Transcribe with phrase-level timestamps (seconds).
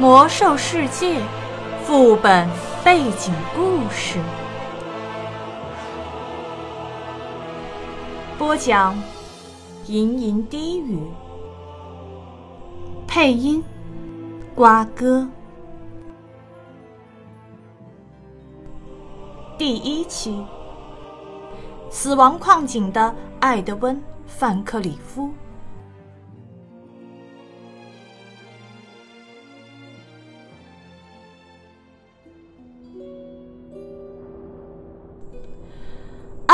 [0.00, 1.20] 魔兽世界
[1.82, 2.48] 副本
[2.84, 4.20] 背景故事，
[8.38, 8.96] 播讲：
[9.88, 11.00] 吟吟低语，
[13.08, 13.60] 配音：
[14.54, 15.28] 瓜哥。
[19.58, 20.46] 第一期：
[21.90, 23.96] 死亡矿井的艾德温·
[24.28, 25.28] 范克里夫。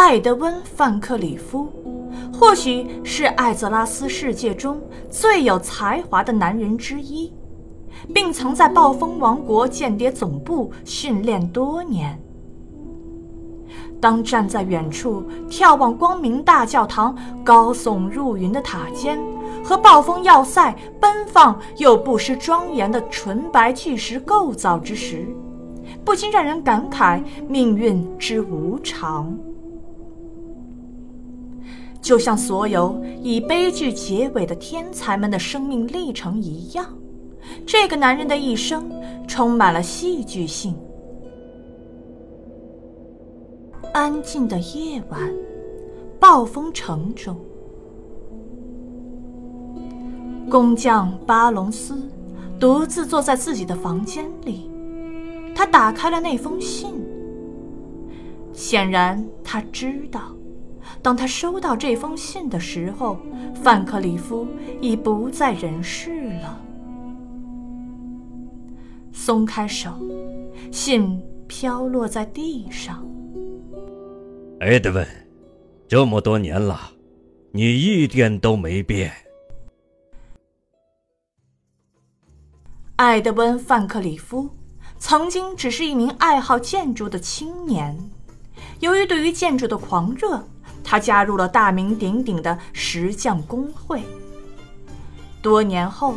[0.06, 1.66] 艾德温·范克里夫，
[2.30, 7.32] 或许是艾泽拉斯世界中最有才华的男人之一，
[8.12, 12.22] 并曾在暴风王国间谍总部训练多年。
[13.98, 19.18] 当站在远处眺望光明大教堂高耸入云的塔尖
[19.64, 25.26] 和暴风要塞奔放又不失庄严的纯白巨石构造之时，
[26.04, 29.34] 不禁让人感慨命运之无常。
[32.04, 36.86] 就像所有以悲剧结尾的天才们的生命历程一样，
[37.64, 38.92] 这个男人的一生
[39.26, 40.76] 充满了戏剧性。
[43.94, 45.18] 安静的夜晚，
[46.20, 47.34] 暴风城中，
[50.50, 51.96] 工匠巴隆斯
[52.60, 54.70] 独自坐在自己的房间里，
[55.54, 56.92] 他打开了那封信。
[58.52, 60.20] 显然，他知道。
[61.04, 63.18] 当他收到这封信的时候，
[63.54, 64.48] 范克里夫
[64.80, 66.58] 已不在人世了。
[69.12, 69.90] 松开手，
[70.72, 73.06] 信飘落在地上。
[74.60, 75.06] 埃德温，
[75.86, 76.80] 这么多年了，
[77.52, 79.12] 你一点都没变。
[82.96, 84.48] 艾德温·范克里夫
[84.98, 87.94] 曾经只是一名爱好建筑的青年，
[88.80, 90.42] 由于对于建筑的狂热。
[90.84, 94.02] 他加入了大名鼎鼎的石匠工会。
[95.42, 96.14] 多年后，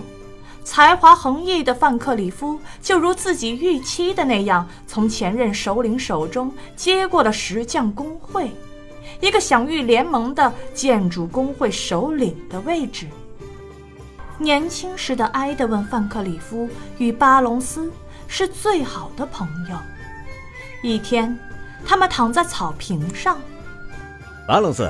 [0.63, 8.51] 才华横溢的范克里夫就如自己预期的那样，从前任首领手中接过了石匠工会，
[9.21, 13.07] 一个享誉联盟的建筑工会首领的位置。
[14.37, 17.91] 年轻时的埃德温·范克里夫与巴隆斯
[18.27, 19.75] 是最好的朋友。
[20.83, 21.35] 一天，
[21.83, 23.37] 他们躺在草坪上。
[24.47, 24.89] 巴隆斯，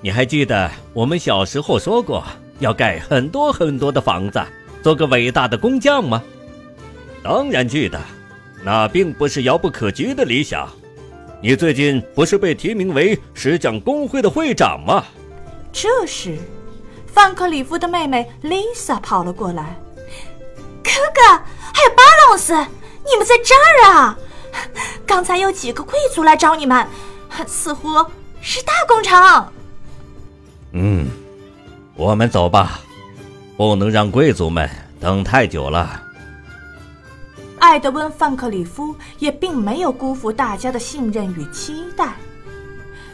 [0.00, 2.22] 你还记得我们小时候说过
[2.60, 4.40] 要盖很多很多的房子，
[4.84, 6.22] 做个伟大的工匠吗？
[7.20, 8.00] 当然记得，
[8.62, 10.68] 那并不是遥不可及的理想。
[11.42, 15.02] 你最近不是被提名为石匠工会的会长吗？
[15.72, 16.38] 这时，
[17.04, 19.76] 范克里夫的妹妹丽萨跑了过来
[20.84, 21.20] ：“哥哥，
[21.72, 24.16] 还有巴隆斯，你们在这儿啊？
[25.04, 26.86] 刚才有几个贵族来找你们，
[27.44, 27.88] 似乎……”
[28.44, 29.48] 是大工程。
[30.72, 31.08] 嗯，
[31.96, 32.78] 我们走吧，
[33.56, 34.68] 不能让贵族们
[35.00, 36.02] 等太久了。
[37.58, 42.12] 艾德温·范克里夫也并没有辜负大家的信任与期待。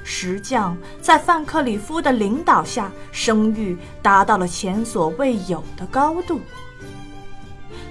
[0.02, 6.41] 石匠在范克里夫的领导下，声誉达到了前所未有的高度。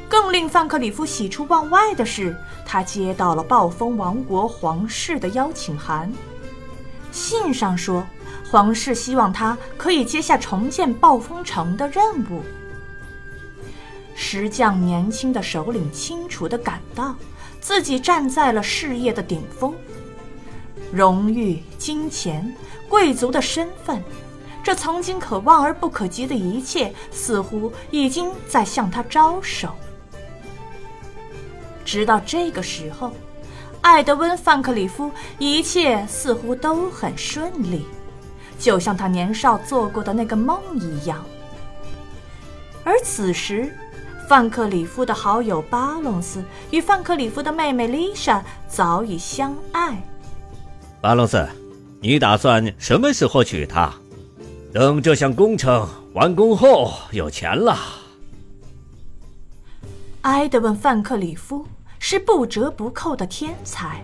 [0.10, 2.36] 更令范克里夫喜出望外的是，
[2.66, 6.12] 他接到了暴风王国皇室的邀请函。
[7.12, 8.06] 信上说，
[8.50, 12.44] 皇室希望他可以接下重建暴风城的任务。
[14.16, 17.16] 石匠年轻的首领清楚地感到，
[17.62, 19.74] 自己站在了事业的顶峰，
[20.92, 22.56] 荣誉、金钱、
[22.88, 24.04] 贵族的身份，
[24.62, 29.70] 这曾经可望而不可及的一切，似乎已经在向他招手。
[31.86, 33.14] 直到这个时候。
[33.82, 37.86] 艾德温·范克里夫一切似乎都很顺利，
[38.60, 41.24] 就像他年少做过的那个梦一样。
[42.84, 43.74] 而此时，
[44.28, 50.02] 范克里夫的好友巴隆斯与范克里夫的妹妹丽莎早已相爱。
[51.02, 51.48] 巴隆斯，
[52.02, 53.92] 你打算什么时候娶她？
[54.74, 57.78] 等这项工程完工后，有钱了。
[60.22, 61.66] 埃德温·范克里夫。
[62.00, 64.02] 是不折不扣的天才，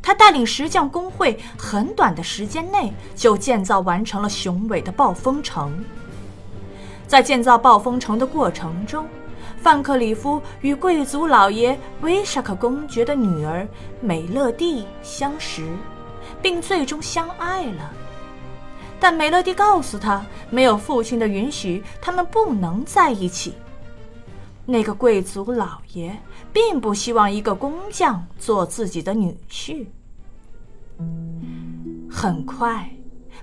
[0.00, 5.84] 他带领石匠工会，很短的时间内就建造完成了雄伟的暴风城。
[7.06, 9.06] 在建造暴风城的过程中，
[9.58, 13.66] 范克里夫与贵族老爷威沙克公爵的女儿
[14.00, 15.66] 美乐蒂相识，
[16.40, 17.92] 并最终相爱了。
[19.00, 23.54] 但美乐蒂告诉他，没有父亲的允许，他们不能在一起。
[24.66, 26.16] 那个贵族老爷
[26.52, 29.86] 并不希望一个工匠做自己的女婿。
[32.10, 32.90] 很快，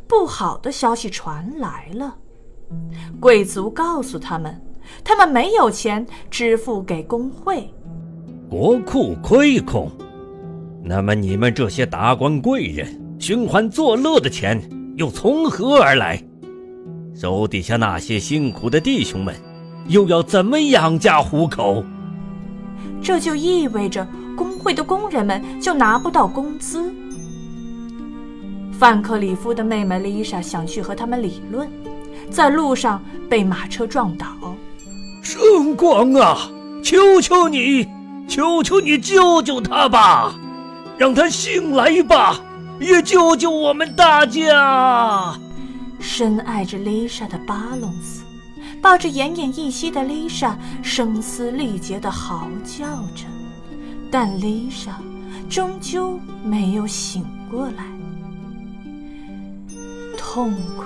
[0.07, 2.15] 不好的消息传来了。
[3.19, 4.59] 贵族告诉他们，
[5.03, 7.69] 他们没有钱支付给工会，
[8.50, 9.91] 国库亏空。
[10.83, 12.88] 那么你们这些达官贵人
[13.19, 14.59] 寻欢作乐的钱
[14.95, 16.23] 又从何而来？
[17.13, 19.35] 手底下那些辛苦的弟兄们
[19.88, 21.83] 又要怎么养家糊口？
[23.01, 26.94] 这就意味着工会的工人们就拿不到工资。
[28.72, 31.69] 范克里夫的妹妹丽莎想去和他们理论，
[32.30, 34.28] 在路上被马车撞倒。
[35.22, 36.50] 圣光啊，
[36.83, 37.88] 求求你，
[38.28, 40.36] 求求你救救他吧！
[40.98, 42.39] 让他醒来吧，
[42.80, 45.36] 也救救我们大家！
[46.00, 48.24] 深爱着丽莎的巴隆斯，
[48.81, 52.86] 抱着奄奄一息的丽莎，声嘶力竭地嚎叫
[53.16, 53.25] 着，
[54.10, 55.00] 但丽莎
[55.48, 57.86] 终究没有醒过来。
[60.18, 60.83] 痛苦，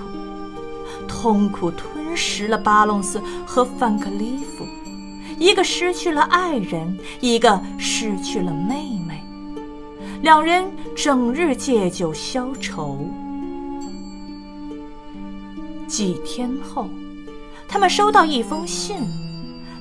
[1.07, 4.65] 痛苦吞噬了巴隆斯和范克利夫，
[5.39, 9.23] 一个失去了爱人，一个失去了妹妹。
[10.21, 10.65] 两人
[10.95, 13.07] 整日借酒消愁。
[15.87, 16.89] 几天后，
[17.75, 18.95] 他们收到一封信，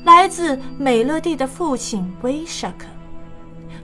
[0.02, 2.86] 来自美乐蒂的父亲威沙克，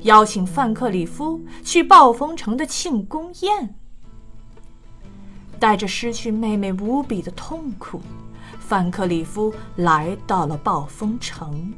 [0.01, 3.73] 邀请范克里夫去暴风城的庆功宴。
[5.61, 8.03] 带着失去妹妹无比的痛苦，
[8.59, 11.73] 范克里夫来到了暴风城。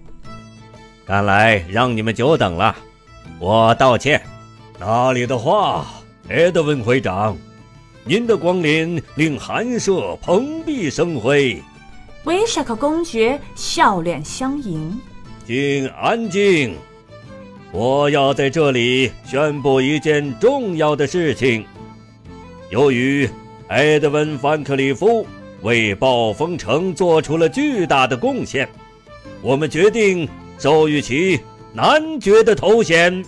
[1.04, 2.74] 看来让你们久等了，
[3.38, 4.22] 我道歉。
[4.80, 5.84] 哪里的话，
[6.30, 7.36] 埃德温会长，
[8.06, 11.62] 您的光临令寒舍蓬荜生辉。
[12.24, 14.96] 威沙克公爵笑脸相迎。
[15.44, 16.76] 请安静，
[17.72, 21.64] 我要在这里宣布一件重要的事情。
[22.70, 23.28] 由于
[23.68, 25.26] 埃德温·范克里夫
[25.62, 28.68] 为暴风城做出了巨大的贡献，
[29.40, 30.28] 我们决定
[30.58, 31.40] 授予其
[31.72, 33.24] 男爵的头衔。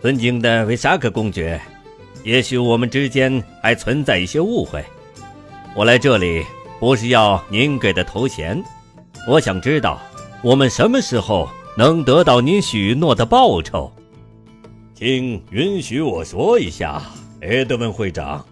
[0.00, 1.60] 尊敬的维沙克公爵，
[2.24, 4.82] 也许我们之间还存在一些误会。
[5.76, 6.42] 我来这里
[6.82, 8.60] 不是要您给的头衔，
[9.28, 10.02] 我想知道
[10.42, 11.48] 我们什么时候
[11.78, 13.92] 能得到您许诺的报酬。
[14.92, 17.00] 请允许我说一下，
[17.42, 18.44] 埃德温会长，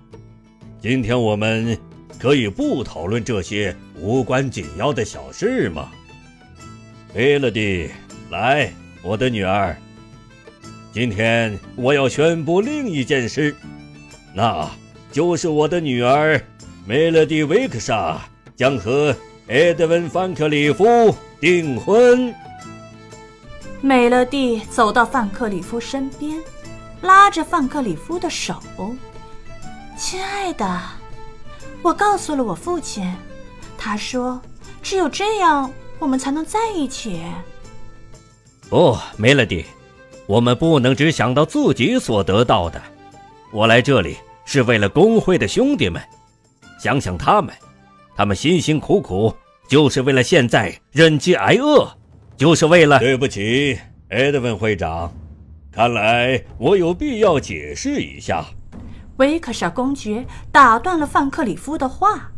[0.81, 1.77] 今天我们
[2.21, 5.91] 可以不讨论这些无关紧要的小事吗？
[7.13, 7.91] 贝勒蒂，
[8.31, 8.73] 来，
[9.03, 9.77] 我的女儿。
[10.93, 13.57] 今天我要宣布另一件事，
[14.33, 14.71] 那
[15.11, 16.41] 就是我的女儿
[16.87, 18.19] 梅勒蒂·维克莎
[18.57, 19.15] 将和
[19.49, 22.35] 埃德温·范克里夫订婚。
[23.81, 26.37] 梅勒蒂走到范克里夫身边，
[27.03, 28.55] 拉着范克里夫的手
[29.97, 30.81] ：“亲爱的，
[31.83, 33.11] 我告诉了我父亲，
[33.79, 34.41] 他说
[34.83, 37.21] 只有这样我们才能在一起。”
[38.69, 39.65] 不，梅勒蒂。
[40.27, 42.81] 我们不能只想到自己所得到的。
[43.51, 46.01] 我来这里是为了工会的兄弟们，
[46.81, 47.55] 想想他们，
[48.17, 49.35] 他们辛辛苦苦
[49.69, 51.87] 就是为了现在忍饥挨饿，
[52.39, 52.99] 就是为了……
[52.99, 55.13] 对不起，埃德温会长，
[55.71, 58.47] 看来我有必要解释一下。
[59.19, 62.33] 维克莎公爵打断了范克里夫的话：“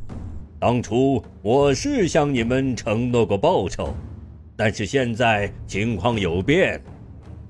[0.58, 3.94] 当初我是向你们承诺过报酬，
[4.56, 6.82] 但是现在情况有变。”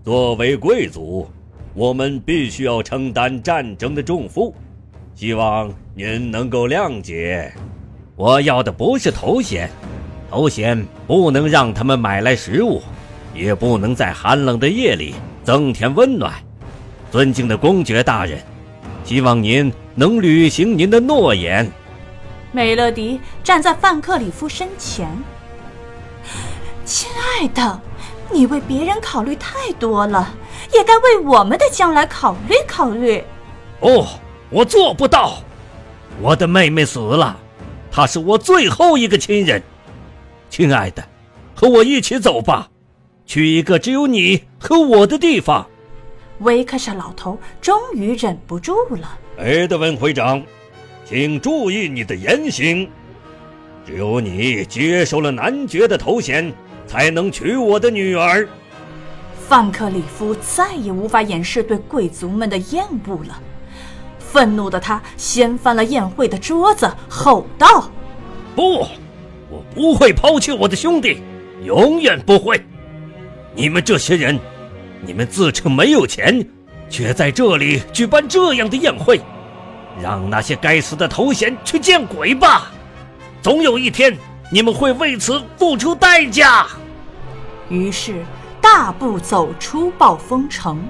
[0.04, 1.26] 作为贵族，
[1.72, 4.54] 我们必须要承担战争的重负，
[5.22, 7.54] 希望您能够谅解。
[8.16, 9.70] 我要的不是头衔，
[10.28, 12.82] 头衔不能让他们买来食物，
[13.32, 15.14] 也不能在寒冷的夜里
[15.44, 16.34] 增添温暖。
[17.12, 18.40] 尊敬的公爵大人，
[19.04, 21.70] 希望您能履行您的诺言。
[22.50, 25.08] 美乐迪站在范克里夫身前，
[26.84, 27.80] 亲爱的。
[28.32, 30.34] 你为别人考虑太多了，
[30.74, 33.22] 也该为我们的将来考虑考虑。
[33.78, 34.04] 哦，
[34.52, 35.42] 我做不到。
[36.20, 37.36] 我的妹妹死了，
[37.90, 39.60] 她是我最后一个亲人。
[40.50, 41.02] 亲爱的，
[41.54, 42.68] 和我一起走吧，
[43.26, 45.66] 去一个只有你和我的地方。
[46.40, 49.18] 维克莎老头终于忍不住了。
[49.38, 50.42] 埃德温会长，
[51.04, 52.88] 请注意你的言行。
[53.86, 56.52] 只有你接受了男爵的头衔。
[56.84, 58.46] 才能娶我的女儿。
[59.48, 63.40] 范克里夫再也无法掩饰对贵族们的厌恶了，
[64.32, 67.90] 愤怒的他掀翻了宴会的桌子，吼道
[68.56, 68.78] ：“不，
[69.50, 71.22] 我不会抛弃我的兄弟，
[71.62, 72.58] 永远不会。
[73.54, 74.40] 你们这些人，
[75.02, 76.42] 你们自称没有钱，
[76.88, 79.20] 却在这里举办这样的宴会，
[80.00, 82.70] 让那些该死的头衔去见鬼吧！
[83.42, 84.16] 总有一天，
[84.50, 86.66] 你们会为此付出代价。
[87.68, 88.24] 于是，
[88.62, 90.82] 大步走出暴风城。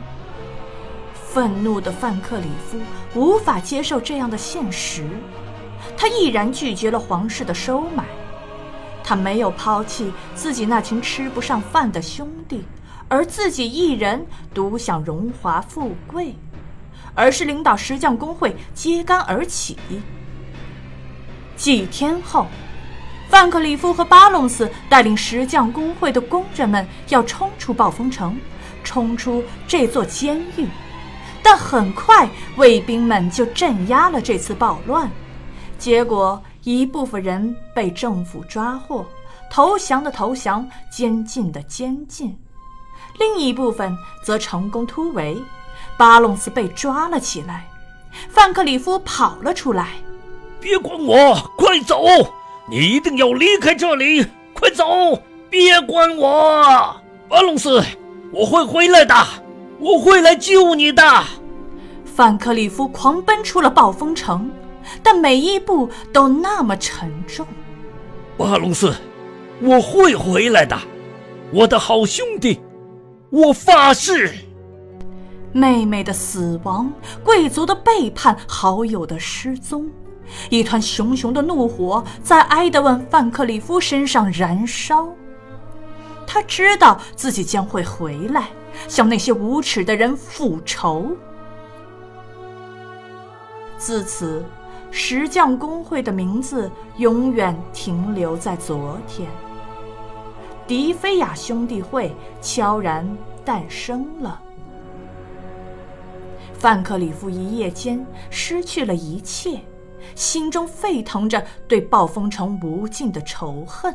[1.33, 2.79] 愤怒的范克里夫
[3.19, 5.09] 无法接受这样的现实，
[5.97, 8.05] 他毅然拒绝了皇室的收买。
[9.03, 12.63] 他没有抛弃自己那群吃不上饭的兄弟，
[13.09, 16.37] 而自己一人独享荣华富贵，
[17.15, 19.79] 而是领导石匠工会揭竿而起。
[21.57, 22.47] 几天后，
[23.31, 28.39] 范克里夫和巴隆斯带领石匠工会的工人们要冲出暴风城，
[28.85, 30.69] 冲出这座监狱。
[31.43, 35.11] 但很快，卫兵们就镇压了这次暴乱。
[35.79, 39.05] 结果，一部分人被政府抓获，
[39.51, 42.29] 投降的投降，监禁的监禁；
[43.19, 45.37] 另一部分则成功突围。
[45.99, 47.69] 巴隆斯被抓了起来，
[48.31, 49.89] 范克里夫跑了出来
[50.61, 52.01] ：“别管我，快走！
[52.69, 54.85] 你一定要离开这里，快走！
[55.51, 56.97] 别管我，
[57.29, 57.83] 巴隆斯，
[58.33, 59.15] 我会回来的。”
[59.83, 61.03] 我会来救你的，
[62.05, 64.49] 范克里夫狂奔出了暴风城，
[65.03, 67.45] 但每一步都那么沉重。
[68.37, 68.95] 巴隆斯，
[69.61, 70.79] 我会回来的，
[71.53, 72.61] 我的好兄弟，
[73.31, 74.33] 我发誓。
[75.51, 76.89] 妹妹的死亡，
[77.25, 79.91] 贵族的背叛，好友的失踪，
[80.49, 85.09] 一团熊熊的怒火在埃德温·范克里夫身上燃烧。
[86.25, 88.45] 他知道自己将会回来。
[88.89, 91.17] 向那些无耻的人复仇。
[93.77, 94.45] 自此，
[94.91, 99.29] 石匠工会的名字永远停留在昨天。
[100.67, 103.07] 迪菲亚兄弟会悄然
[103.45, 104.41] 诞生了。
[106.55, 109.61] 范克里夫一夜间失去了一切，
[110.15, 113.93] 心中沸腾着对暴风城无尽的仇恨。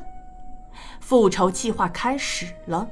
[0.99, 2.85] 复仇计划开始了。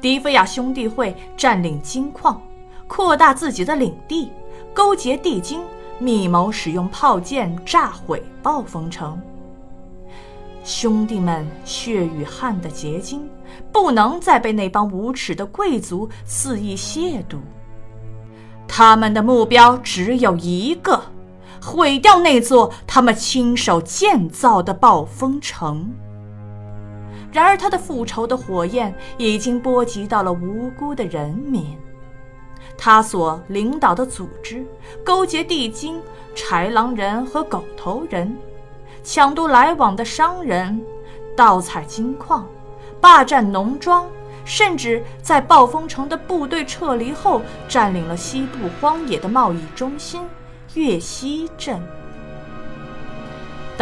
[0.00, 2.40] 迪菲亚兄弟会占领金矿，
[2.86, 4.30] 扩大自己的领地，
[4.74, 5.60] 勾结地精，
[5.98, 9.20] 密谋使用炮舰炸毁暴风城。
[10.64, 13.28] 兄弟们血与汗的结晶，
[13.72, 17.38] 不能再被那帮无耻的贵族肆意亵渎。
[18.68, 21.02] 他们的目标只有一个：
[21.60, 25.92] 毁掉那座他们亲手建造的暴风城。
[27.32, 31.76] 然而，他的复仇的火焰已经波及到了无辜的人民。
[32.76, 34.64] 他所领导的组织
[35.04, 36.00] 勾结地精、
[36.34, 38.36] 豺狼人和狗头人，
[39.02, 40.80] 抢夺来往的商人，
[41.34, 42.46] 盗采金矿，
[43.00, 44.06] 霸占农庄，
[44.44, 50.22] 甚至在暴风城的部队撤离后，占领了西部荒野的贸易中心
[50.74, 51.80] 月溪镇。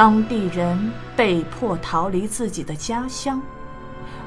[0.01, 3.39] 当地人被迫逃离自己的家乡，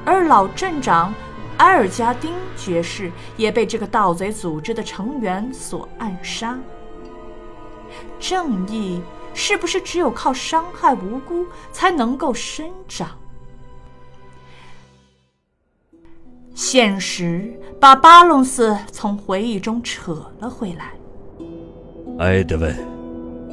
[0.04, 1.12] 而老镇长
[1.56, 6.56] 埃尔加丁爵士也被这个盗贼组织的成员所暗杀。
[8.20, 9.02] 正义
[9.34, 13.08] 是不是只有靠伤害无辜才能够生长？
[16.54, 20.92] 现实把巴隆斯从回忆中扯了回来。
[22.20, 22.93] 埃德温。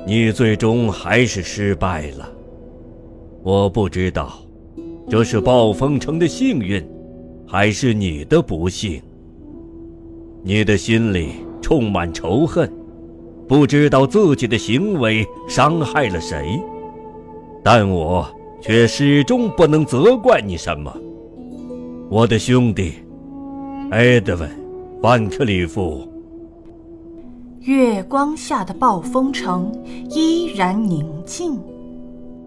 [0.05, 2.29] 你最终还是失败了。
[3.43, 4.33] 我不知道，
[5.09, 6.83] 这是暴风城的幸运，
[7.47, 9.01] 还是你的不幸。
[10.43, 12.71] 你的心里充满仇恨，
[13.47, 16.59] 不知道自己的行为伤害了谁，
[17.63, 18.27] 但我
[18.59, 20.91] 却始终不能责怪你什么。
[22.09, 22.93] 我的兄弟，
[23.91, 24.49] 埃德温·
[25.01, 26.10] 范克里夫。
[27.61, 29.71] 月光下的暴风城
[30.09, 31.59] 依然宁静。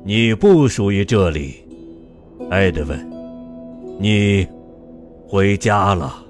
[0.02, 1.54] 你不属于这里，
[2.50, 3.12] 艾德文，
[4.00, 4.44] 你
[5.28, 6.23] 回家了。